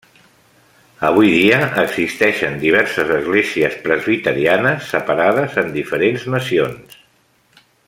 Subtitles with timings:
[1.09, 6.99] Avui dia existeixen diverses esglésies presbiterianes separades en diferents nacions.